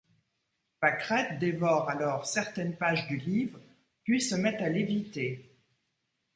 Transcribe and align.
Pâquerette 0.79 1.37
dévore 1.37 1.87
alors 1.87 2.25
certaines 2.25 2.75
pages 2.75 3.07
du 3.07 3.17
livre 3.17 3.59
puis 4.03 4.19
se 4.19 4.33
met 4.33 4.55
à 4.57 4.67
léviter. 4.67 5.55